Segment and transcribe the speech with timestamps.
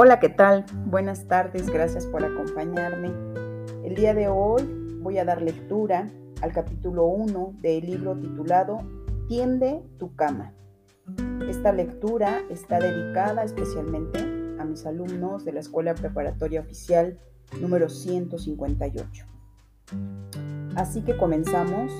[0.00, 0.64] Hola, ¿qué tal?
[0.86, 3.08] Buenas tardes, gracias por acompañarme.
[3.82, 4.62] El día de hoy
[5.00, 6.08] voy a dar lectura
[6.40, 8.78] al capítulo 1 del libro titulado
[9.26, 10.54] Tiende tu cama.
[11.48, 14.20] Esta lectura está dedicada especialmente
[14.60, 17.18] a mis alumnos de la Escuela Preparatoria Oficial
[17.60, 19.26] número 158.
[20.76, 21.90] Así que comenzamos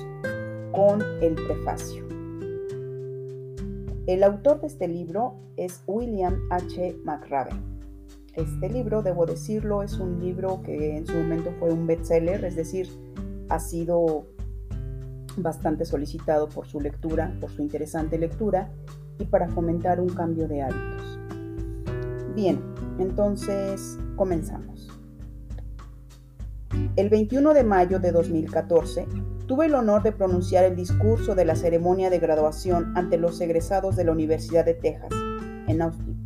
[0.71, 2.07] con el prefacio.
[4.07, 6.95] El autor de este libro es William H.
[7.03, 7.78] McRaven.
[8.39, 12.55] Este libro, debo decirlo, es un libro que en su momento fue un bestseller, es
[12.55, 12.87] decir,
[13.49, 14.27] ha sido
[15.35, 18.71] bastante solicitado por su lectura, por su interesante lectura
[19.19, 21.19] y para fomentar un cambio de hábitos.
[22.33, 22.61] Bien,
[22.97, 24.87] entonces comenzamos.
[26.95, 29.05] El 21 de mayo de 2014
[29.47, 33.97] tuve el honor de pronunciar el discurso de la ceremonia de graduación ante los egresados
[33.97, 35.11] de la Universidad de Texas,
[35.67, 36.18] en Austin.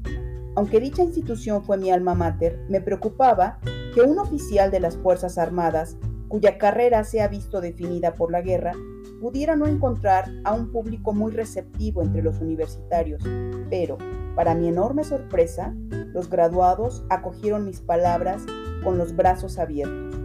[0.55, 3.59] Aunque dicha institución fue mi alma mater, me preocupaba
[3.93, 8.41] que un oficial de las Fuerzas Armadas, cuya carrera se ha visto definida por la
[8.41, 8.73] guerra,
[9.19, 13.23] pudiera no encontrar a un público muy receptivo entre los universitarios,
[13.69, 13.97] pero,
[14.35, 15.73] para mi enorme sorpresa,
[16.13, 18.43] los graduados acogieron mis palabras
[18.83, 20.19] con los brazos abiertos.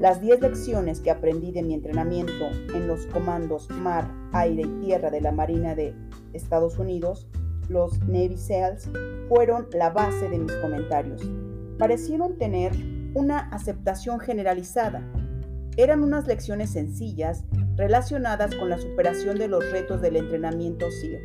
[0.00, 5.10] Las 10 lecciones que aprendí de mi entrenamiento en los comandos mar, aire y tierra
[5.10, 5.94] de la Marina de
[6.32, 7.28] Estados Unidos
[7.68, 8.88] los Navy SEALs
[9.28, 11.22] fueron la base de mis comentarios.
[11.78, 12.72] Parecieron tener
[13.14, 15.02] una aceptación generalizada.
[15.76, 17.44] Eran unas lecciones sencillas
[17.76, 21.20] relacionadas con la superación de los retos del entrenamiento SEAL,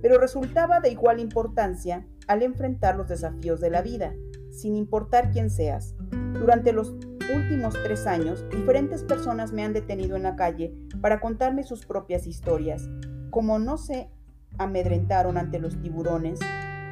[0.00, 4.14] pero resultaba de igual importancia al enfrentar los desafíos de la vida,
[4.50, 5.94] sin importar quién seas.
[6.38, 6.94] Durante los
[7.34, 12.26] últimos tres años, diferentes personas me han detenido en la calle para contarme sus propias
[12.26, 12.88] historias.
[13.30, 14.10] Como no sé
[14.58, 16.40] amedrentaron ante los tiburones,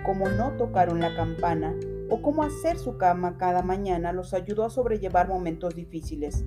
[0.05, 1.75] cómo no tocaron la campana
[2.09, 6.45] o cómo hacer su cama cada mañana los ayudó a sobrellevar momentos difíciles.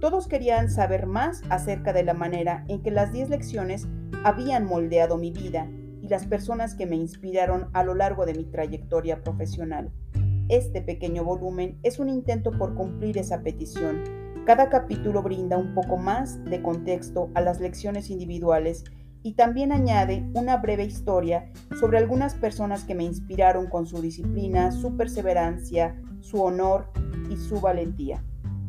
[0.00, 3.86] Todos querían saber más acerca de la manera en que las 10 lecciones
[4.24, 5.68] habían moldeado mi vida
[6.02, 9.90] y las personas que me inspiraron a lo largo de mi trayectoria profesional.
[10.50, 14.02] Este pequeño volumen es un intento por cumplir esa petición.
[14.44, 18.84] Cada capítulo brinda un poco más de contexto a las lecciones individuales
[19.24, 24.70] y también añade una breve historia sobre algunas personas que me inspiraron con su disciplina,
[24.70, 26.90] su perseverancia, su honor
[27.30, 28.22] y su valentía.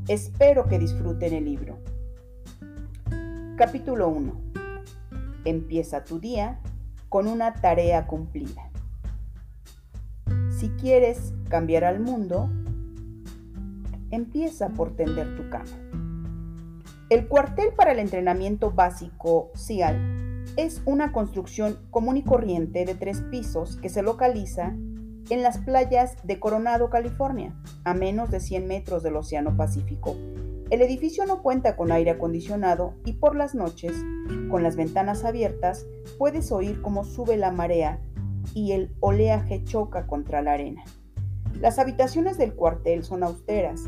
[0.08, 1.78] Espero que disfruten el libro.
[3.58, 4.42] Capítulo 1.
[5.44, 6.62] Empieza tu día
[7.10, 8.72] con una tarea cumplida.
[10.50, 12.50] Si quieres cambiar al mundo,
[14.10, 15.66] empieza por tender tu cama.
[17.10, 20.15] El cuartel para el entrenamiento básico CIAL
[20.58, 24.76] es una construcción común y corriente de tres pisos que se localiza
[25.30, 30.16] en las playas de Coronado, California, a menos de 100 metros del Océano Pacífico.
[30.70, 33.94] El edificio no cuenta con aire acondicionado y por las noches,
[34.50, 35.86] con las ventanas abiertas,
[36.18, 38.00] puedes oír cómo sube la marea
[38.54, 40.84] y el oleaje choca contra la arena.
[41.60, 43.82] Las habitaciones del cuartel son austeras.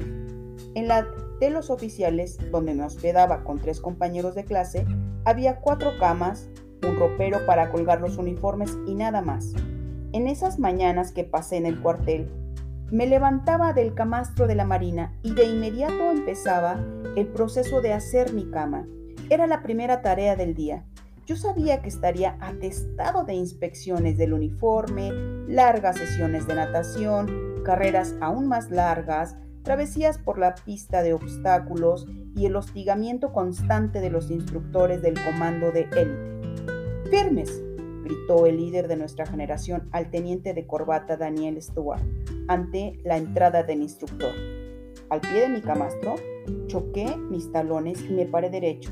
[0.78, 1.08] En la
[1.40, 4.86] de los oficiales, donde me hospedaba con tres compañeros de clase,
[5.26, 6.52] había cuatro camas,
[6.88, 9.54] un ropero para colgar los uniformes y nada más.
[10.12, 12.30] En esas mañanas que pasé en el cuartel,
[12.92, 16.80] me levantaba del camastro de la marina y de inmediato empezaba
[17.16, 18.86] el proceso de hacer mi cama.
[19.32, 20.86] Era la primera tarea del día.
[21.26, 25.10] Yo sabía que estaría atestado de inspecciones del uniforme,
[25.48, 32.08] largas sesiones de natación, carreras aún más largas, travesías por la pista de obstáculos
[32.38, 37.10] y el hostigamiento constante de los instructores del comando de élite.
[37.10, 37.62] ¡Firmes!
[38.02, 42.02] gritó el líder de nuestra generación al teniente de corbata Daniel Stewart
[42.48, 44.32] ante la entrada del instructor.
[45.10, 46.16] Al pie de mi camastro,
[46.68, 48.92] choqué mis talones y me paré derecho,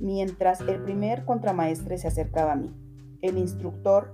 [0.00, 2.74] mientras el primer contramaestre se acercaba a mí.
[3.22, 4.12] El instructor,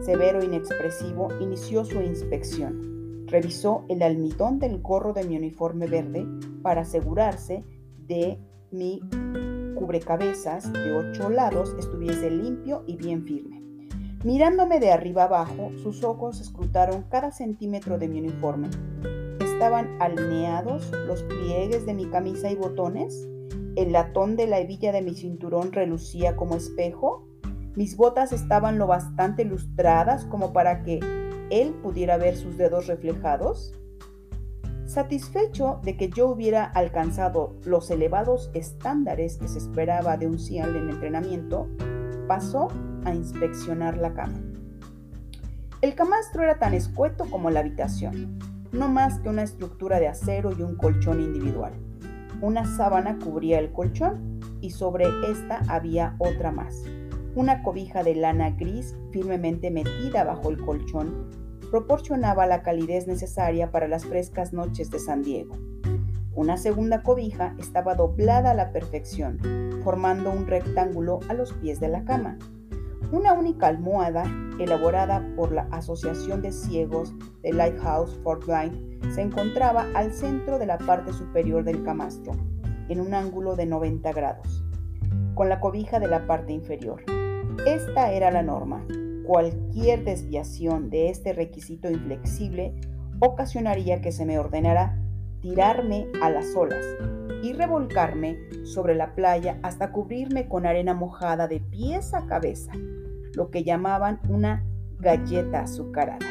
[0.00, 3.01] severo e inexpresivo, inició su inspección.
[3.32, 6.26] Revisó el almidón del gorro de mi uniforme verde
[6.60, 7.64] para asegurarse
[8.06, 8.38] de
[8.70, 9.00] mi
[9.74, 13.62] cubrecabezas de ocho lados estuviese limpio y bien firme.
[14.22, 18.68] Mirándome de arriba abajo, sus ojos escrutaron cada centímetro de mi uniforme.
[19.40, 23.26] ¿Estaban alineados los pliegues de mi camisa y botones?
[23.76, 27.26] ¿El latón de la hebilla de mi cinturón relucía como espejo?
[27.76, 31.21] ¿Mis botas estaban lo bastante lustradas como para que
[31.52, 33.74] él pudiera ver sus dedos reflejados?
[34.86, 40.74] Satisfecho de que yo hubiera alcanzado los elevados estándares que se esperaba de un CIAL
[40.76, 41.68] en entrenamiento,
[42.26, 42.68] pasó
[43.04, 44.40] a inspeccionar la cama.
[45.82, 48.38] El camastro era tan escueto como la habitación,
[48.72, 51.72] no más que una estructura de acero y un colchón individual.
[52.40, 56.82] Una sábana cubría el colchón y sobre esta había otra más.
[57.34, 61.41] Una cobija de lana gris firmemente metida bajo el colchón
[61.72, 65.56] proporcionaba la calidez necesaria para las frescas noches de San Diego.
[66.34, 69.38] Una segunda cobija estaba doblada a la perfección,
[69.82, 72.36] formando un rectángulo a los pies de la cama.
[73.10, 74.24] Una única almohada,
[74.58, 80.66] elaborada por la Asociación de Ciegos de Lighthouse Fort Blind, se encontraba al centro de
[80.66, 82.34] la parte superior del camastro,
[82.90, 84.62] en un ángulo de 90 grados,
[85.34, 87.02] con la cobija de la parte inferior.
[87.64, 88.84] Esta era la norma.
[89.26, 92.74] Cualquier desviación de este requisito inflexible
[93.20, 94.98] ocasionaría que se me ordenara
[95.40, 96.84] tirarme a las olas
[97.42, 102.72] y revolcarme sobre la playa hasta cubrirme con arena mojada de pies a cabeza,
[103.34, 104.64] lo que llamaban una
[104.98, 106.26] galleta azucarada.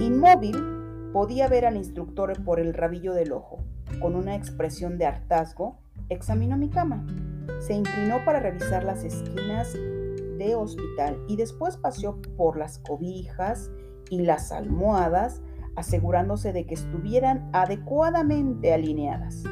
[0.00, 0.76] Inmóvil,
[1.12, 3.58] podía ver al instructor por el rabillo del ojo.
[4.00, 5.78] Con una expresión de hartazgo,
[6.10, 7.06] examinó mi cama.
[7.60, 9.74] Se inclinó para revisar las esquinas
[10.38, 13.70] de hospital y después paseó por las cobijas
[14.10, 15.42] y las almohadas
[15.76, 19.44] asegurándose de que estuvieran adecuadamente alineadas.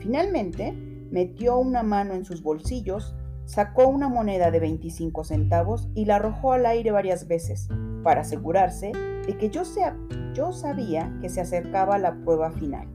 [0.00, 0.72] Finalmente,
[1.10, 3.14] metió una mano en sus bolsillos,
[3.44, 7.68] sacó una moneda de 25 centavos y la arrojó al aire varias veces,
[8.02, 8.92] para asegurarse
[9.26, 9.62] de que yo,
[10.34, 12.88] yo sabía que se acercaba la prueba final.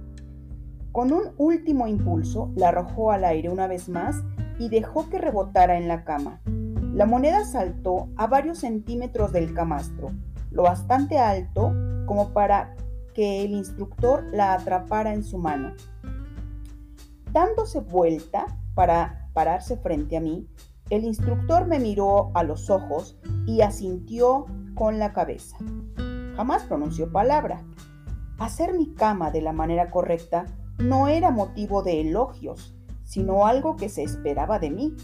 [0.91, 4.23] Con un último impulso, la arrojó al aire una vez más
[4.59, 6.41] y dejó que rebotara en la cama.
[6.97, 10.13] La moneda saltó a varios centímetros del camastro,
[10.49, 11.71] lo bastante alto
[12.07, 12.75] como para
[13.13, 15.73] que el instructor la atrapara en su mano.
[17.31, 20.47] Dándose vuelta para pararse frente a mí,
[20.89, 25.55] el instructor me miró a los ojos y asintió con la cabeza.
[26.35, 27.61] Jamás pronunció palabra.
[28.39, 30.47] Hacer mi cama de la manera correcta
[30.79, 34.95] no era motivo de elogios, sino algo que se esperaba de mí.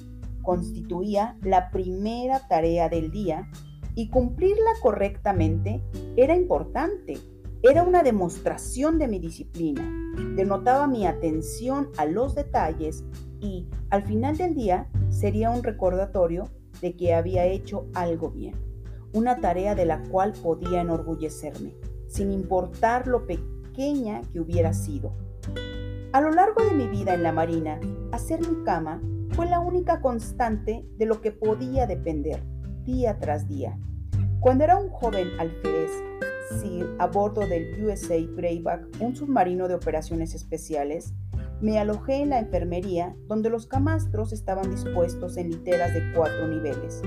[0.43, 3.49] Constituía la primera tarea del día
[3.95, 5.81] y cumplirla correctamente
[6.17, 7.17] era importante.
[7.61, 9.89] Era una demostración de mi disciplina.
[10.35, 13.05] Denotaba mi atención a los detalles
[13.39, 16.49] y al final del día sería un recordatorio
[16.81, 18.55] de que había hecho algo bien.
[19.13, 21.73] Una tarea de la cual podía enorgullecerme,
[22.07, 25.13] sin importar lo pequeña que hubiera sido.
[26.11, 27.79] A lo largo de mi vida en la Marina,
[28.11, 29.01] hacer mi cama
[29.33, 32.43] fue la única constante de lo que podía depender
[32.85, 33.77] día tras día.
[34.39, 35.91] Cuando era un joven alférez,
[36.99, 41.13] a bordo del USA Greyback, un submarino de operaciones especiales,
[41.61, 47.01] me alojé en la enfermería donde los camastros estaban dispuestos en literas de cuatro niveles.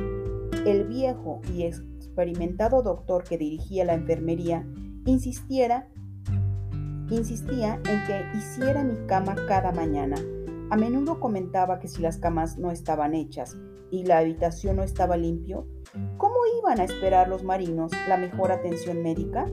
[0.66, 4.66] El viejo y experimentado doctor que dirigía la enfermería
[5.04, 5.88] insistiera,
[7.10, 10.16] insistía en que hiciera mi cama cada mañana.
[10.68, 13.56] A menudo comentaba que si las camas no estaban hechas
[13.92, 15.68] y la habitación no estaba limpio,
[16.16, 19.48] ¿cómo iban a esperar los marinos la mejor atención médica?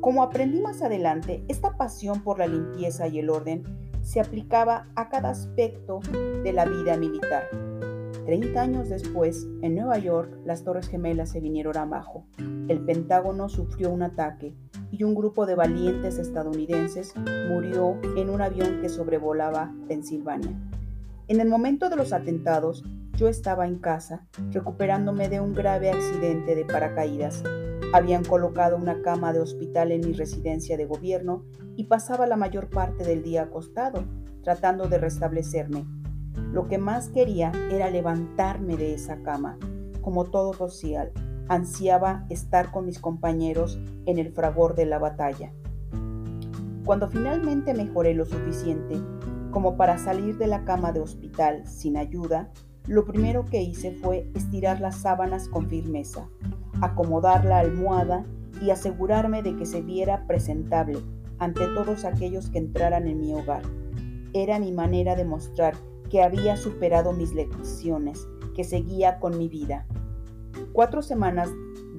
[0.00, 3.62] Como aprendí más adelante, esta pasión por la limpieza y el orden
[4.02, 6.00] se aplicaba a cada aspecto
[6.42, 7.44] de la vida militar.
[8.26, 12.26] Treinta años después, en Nueva York, las Torres Gemelas se vinieron abajo.
[12.68, 14.56] El Pentágono sufrió un ataque
[14.96, 17.14] y un grupo de valientes estadounidenses
[17.48, 20.52] murió en un avión que sobrevolaba Pensilvania.
[21.26, 22.84] En el momento de los atentados,
[23.16, 27.42] yo estaba en casa, recuperándome de un grave accidente de paracaídas.
[27.92, 31.44] Habían colocado una cama de hospital en mi residencia de gobierno
[31.76, 34.04] y pasaba la mayor parte del día acostado,
[34.44, 35.84] tratando de restablecerme.
[36.52, 39.58] Lo que más quería era levantarme de esa cama.
[40.02, 41.10] Como todo social,
[41.48, 45.52] ansiaba estar con mis compañeros en el fragor de la batalla.
[46.84, 49.00] Cuando finalmente mejoré lo suficiente
[49.50, 52.50] como para salir de la cama de hospital sin ayuda,
[52.86, 56.28] lo primero que hice fue estirar las sábanas con firmeza,
[56.82, 58.26] acomodar la almohada
[58.60, 60.98] y asegurarme de que se viera presentable
[61.38, 63.62] ante todos aquellos que entraran en mi hogar.
[64.32, 65.74] Era mi manera de mostrar
[66.10, 69.86] que había superado mis lecciones, que seguía con mi vida.
[70.74, 71.50] Cuatro semanas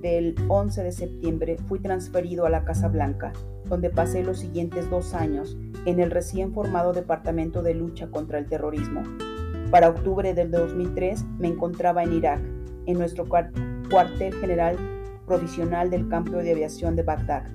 [0.01, 3.31] del 11 de septiembre fui transferido a la Casa Blanca,
[3.69, 8.47] donde pasé los siguientes dos años en el recién formado Departamento de Lucha contra el
[8.47, 9.01] Terrorismo.
[9.71, 12.41] Para octubre del 2003 me encontraba en Irak,
[12.85, 14.75] en nuestro cuartel general
[15.25, 17.45] provisional del campo de aviación de Bagdad.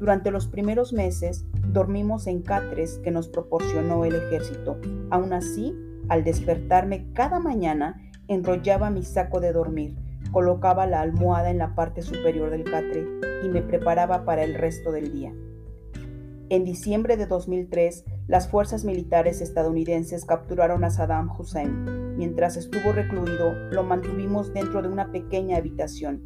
[0.00, 4.80] Durante los primeros meses dormimos en catres que nos proporcionó el ejército.
[5.10, 5.72] Aún así,
[6.08, 9.94] al despertarme cada mañana, enrollaba mi saco de dormir,
[10.32, 13.06] colocaba la almohada en la parte superior del catre
[13.44, 15.32] y me preparaba para el resto del día.
[16.50, 22.16] En diciembre de 2003, las fuerzas militares estadounidenses capturaron a Saddam Hussein.
[22.16, 26.22] Mientras estuvo recluido, lo mantuvimos dentro de una pequeña habitación.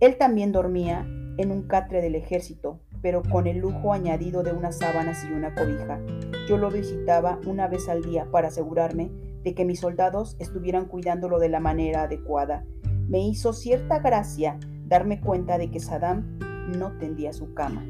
[0.00, 1.06] Él también dormía
[1.38, 5.54] en un catre del ejército, pero con el lujo añadido de unas sábanas y una
[5.54, 5.98] cobija.
[6.46, 9.10] Yo lo visitaba una vez al día para asegurarme
[9.42, 12.64] de que mis soldados estuvieran cuidándolo de la manera adecuada
[13.12, 16.38] me hizo cierta gracia darme cuenta de que Saddam
[16.78, 17.84] no tendía su cama.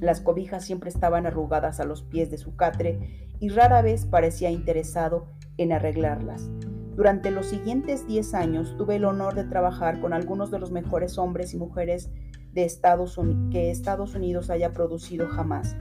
[0.00, 4.50] Las cobijas siempre estaban arrugadas a los pies de su catre y rara vez parecía
[4.50, 5.26] interesado
[5.58, 6.50] en arreglarlas.
[6.96, 11.18] Durante los siguientes 10 años tuve el honor de trabajar con algunos de los mejores
[11.18, 12.10] hombres y mujeres
[12.54, 13.20] de Estados
[13.50, 15.76] que Estados Unidos haya producido jamás,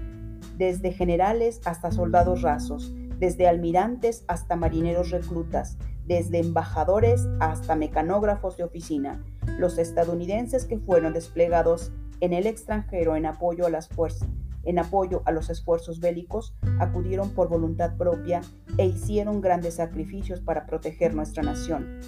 [0.58, 8.64] desde generales hasta soldados rasos, desde almirantes hasta marineros reclutas, desde embajadores hasta mecanógrafos de
[8.64, 9.24] oficina,
[9.58, 14.30] los estadounidenses que fueron desplegados en el extranjero en apoyo a las fuerzas,
[14.64, 18.42] en apoyo a los esfuerzos bélicos, acudieron por voluntad propia
[18.78, 22.00] e hicieron grandes sacrificios para proteger nuestra nación.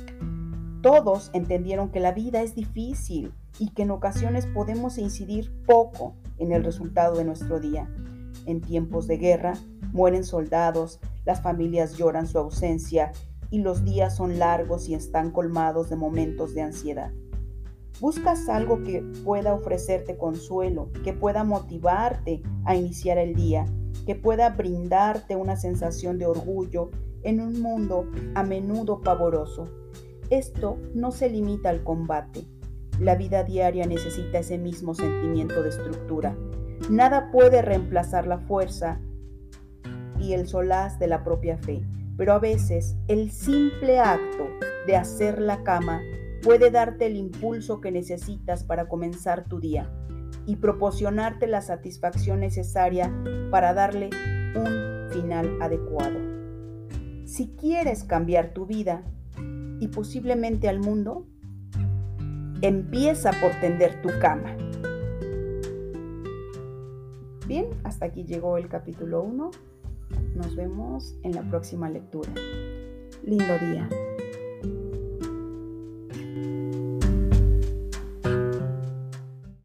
[0.82, 6.52] Todos entendieron que la vida es difícil y que en ocasiones podemos incidir poco en
[6.52, 7.90] el resultado de nuestro día.
[8.46, 9.54] En tiempos de guerra
[9.94, 13.14] mueren soldados, las familias lloran su ausencia
[13.54, 17.12] y los días son largos y están colmados de momentos de ansiedad.
[18.02, 23.68] Buscas algo que pueda ofrecerte consuelo, que pueda motivarte a iniciar el día,
[24.08, 26.90] que pueda brindarte una sensación de orgullo
[27.22, 29.70] en un mundo a menudo pavoroso.
[30.32, 32.48] Esto no se limita al combate.
[33.00, 36.36] La vida diaria necesita ese mismo sentimiento de estructura.
[36.90, 39.00] Nada puede reemplazar la fuerza
[40.20, 41.86] y el solaz de la propia fe
[42.18, 44.48] pero a veces el simple acto
[44.88, 46.02] de hacer la cama
[46.42, 49.90] puede darte el impulso que necesitas para comenzar tu día
[50.46, 53.12] y proporcionarte la satisfacción necesaria
[53.50, 54.10] para darle
[54.56, 56.20] un final adecuado.
[57.26, 59.04] Si quieres cambiar tu vida
[59.80, 61.26] y posiblemente al mundo,
[62.62, 64.56] empieza por tender tu cama.
[67.48, 69.52] Bien, hasta aquí llegó el capítulo 1.
[70.36, 72.34] Nos vemos en la próxima lectura.
[73.24, 73.88] Lindo día.